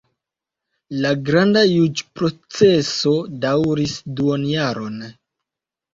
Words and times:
La 1.05 1.11
granda 1.27 1.61
juĝ-proceso 1.73 3.15
daŭris 3.45 3.97
duonjaron. 4.21 4.99